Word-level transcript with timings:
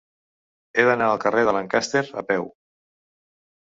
He 0.79 0.85
d'anar 0.87 1.11
al 1.11 1.21
carrer 1.25 1.45
de 1.51 1.55
Lancaster 1.59 2.05
a 2.25 2.27
peu. 2.35 2.53